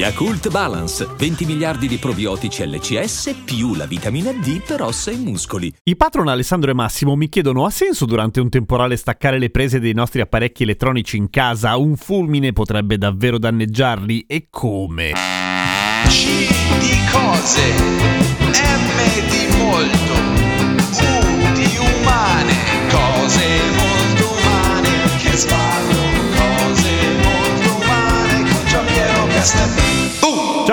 [0.00, 5.70] Yakult Balance, 20 miliardi di probiotici LCS più la vitamina D per ossa e muscoli.
[5.82, 9.78] I patron Alessandro e Massimo mi chiedono: ha senso durante un temporale staccare le prese
[9.78, 11.76] dei nostri apparecchi elettronici in casa?
[11.76, 14.24] Un fulmine potrebbe davvero danneggiarli?
[14.26, 15.12] E come?
[16.06, 17.60] C di cose,
[18.40, 18.96] M
[19.28, 20.14] di molto,
[20.96, 22.56] U di umane,
[22.88, 23.46] cose
[23.76, 24.88] molto umane,
[25.18, 26.00] che sballo,
[26.36, 26.90] cose
[27.22, 29.79] molto umane, con Giampiero Castel.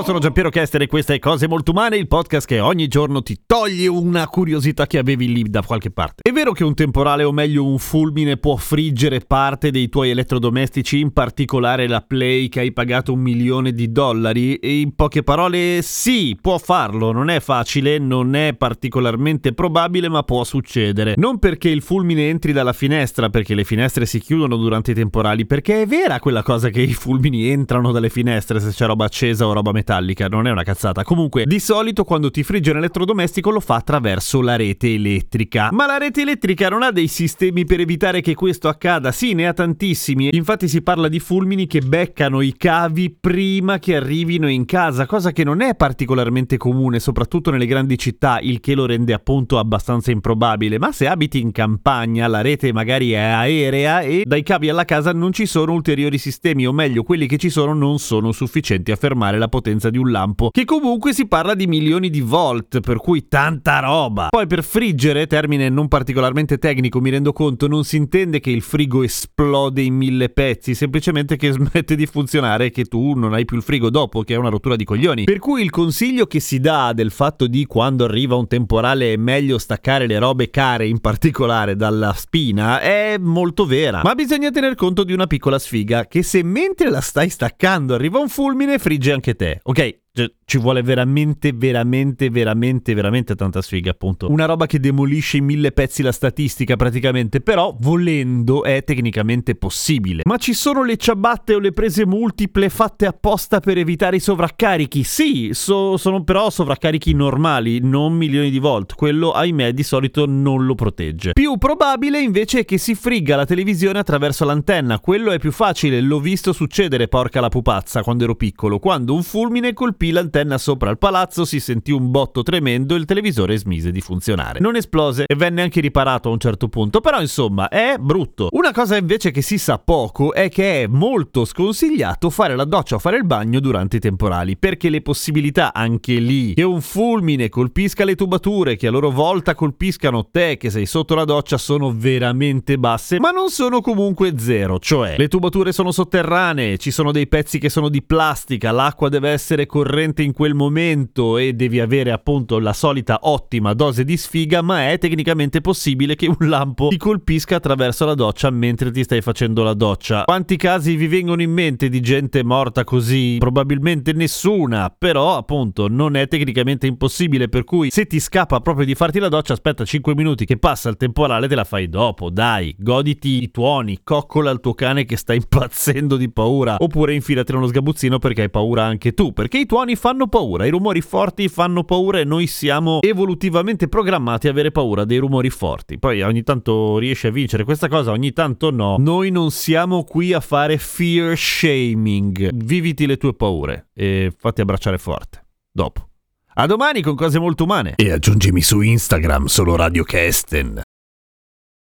[0.00, 3.22] Ciao, sono Giampiero Chester e questa è Cose Molto Umane, il podcast che ogni giorno
[3.22, 6.22] ti toglie una curiosità che avevi lì da qualche parte.
[6.22, 11.00] È vero che un temporale, o meglio un fulmine, può friggere parte dei tuoi elettrodomestici,
[11.00, 14.54] in particolare la Play che hai pagato un milione di dollari?
[14.54, 20.22] E in poche parole, sì, può farlo, non è facile, non è particolarmente probabile, ma
[20.22, 21.12] può succedere.
[21.18, 25.44] Non perché il fulmine entri dalla finestra, perché le finestre si chiudono durante i temporali,
[25.44, 29.46] perché è vera quella cosa che i fulmini entrano dalle finestre se c'è roba accesa
[29.46, 29.88] o roba metallica,
[30.28, 31.02] non è una cazzata.
[31.02, 35.70] Comunque, di solito quando ti frigge un elettrodomestico lo fa attraverso la rete elettrica.
[35.72, 39.10] Ma la rete elettrica non ha dei sistemi per evitare che questo accada?
[39.10, 40.28] Sì, ne ha tantissimi.
[40.32, 45.32] Infatti si parla di fulmini che beccano i cavi prima che arrivino in casa, cosa
[45.32, 50.12] che non è particolarmente comune, soprattutto nelle grandi città, il che lo rende appunto abbastanza
[50.12, 50.78] improbabile.
[50.78, 55.12] Ma se abiti in campagna, la rete magari è aerea e dai cavi alla casa
[55.12, 58.96] non ci sono ulteriori sistemi, o meglio, quelli che ci sono non sono sufficienti a
[58.96, 62.98] fermare la potenza di un lampo, che comunque si parla di milioni di volt, per
[62.98, 64.26] cui tanta roba.
[64.28, 68.62] Poi per friggere, termine non particolarmente tecnico, mi rendo conto, non si intende che il
[68.62, 73.44] frigo esplode in mille pezzi, semplicemente che smette di funzionare e che tu non hai
[73.44, 75.24] più il frigo dopo, che è una rottura di coglioni.
[75.24, 79.16] Per cui il consiglio che si dà del fatto di quando arriva un temporale è
[79.16, 84.00] meglio staccare le robe care, in particolare dalla spina, è molto vera.
[84.02, 88.18] Ma bisogna tener conto di una piccola sfiga, che se mentre la stai staccando arriva
[88.18, 89.60] un fulmine, frigge anche te.
[89.70, 94.28] Okay, cioè, ci vuole veramente, veramente, veramente, veramente tanta sfiga, appunto.
[94.28, 97.40] Una roba che demolisce in mille pezzi la statistica, praticamente.
[97.40, 100.22] Però, volendo, è tecnicamente possibile.
[100.24, 105.04] Ma ci sono le ciabatte o le prese multiple fatte apposta per evitare i sovraccarichi?
[105.04, 108.94] Sì, so- sono però sovraccarichi normali, non milioni di volt.
[108.94, 111.34] Quello, ahimè, di solito non lo protegge.
[111.34, 114.98] Più probabile, invece, è che si frigga la televisione attraverso l'antenna.
[114.98, 118.80] Quello è più facile, l'ho visto succedere, porca la pupazza, quando ero piccolo.
[118.80, 123.04] Quando un fulmine colpì l'antenna sopra il palazzo, si sentì un botto tremendo e il
[123.04, 124.58] televisore smise di funzionare.
[124.58, 128.48] Non esplose e venne anche riparato a un certo punto, però insomma è brutto.
[128.52, 132.94] Una cosa invece che si sa poco è che è molto sconsigliato fare la doccia
[132.94, 137.50] o fare il bagno durante i temporali, perché le possibilità anche lì che un fulmine
[137.50, 141.92] colpisca le tubature, che a loro volta colpiscano te che sei sotto la doccia sono
[141.94, 147.26] veramente basse, ma non sono comunque zero, cioè le tubature sono sotterranee, ci sono dei
[147.26, 152.12] pezzi che sono di plastica, l'acqua deve essere corrente in quel momento e devi avere
[152.12, 156.96] appunto la solita ottima dose di sfiga, ma è tecnicamente possibile che un lampo ti
[156.96, 160.22] colpisca attraverso la doccia mentre ti stai facendo la doccia.
[160.22, 163.38] Quanti casi vi vengono in mente di gente morta così?
[163.40, 168.94] Probabilmente nessuna, però appunto non è tecnicamente impossibile, per cui se ti scappa proprio di
[168.94, 172.72] farti la doccia, aspetta 5 minuti che passa il temporale, te la fai dopo, dai,
[172.78, 177.66] goditi i tuoni, coccola il tuo cane che sta impazzendo di paura, oppure infilati nello
[177.66, 181.84] sgabuzzino perché hai paura anche tu, perché i tuoni fanno paura, i rumori forti fanno
[181.84, 185.98] paura e noi siamo evolutivamente programmati a avere paura dei rumori forti.
[185.98, 188.96] Poi ogni tanto riesci a vincere questa cosa, ogni tanto no.
[188.98, 192.50] Noi non siamo qui a fare fear shaming.
[192.52, 195.46] Viviti le tue paure e fatti abbracciare forte.
[195.72, 196.08] Dopo.
[196.54, 197.94] A domani con cose molto umane.
[197.96, 200.82] E aggiungimi su Instagram solo Radio Kesten.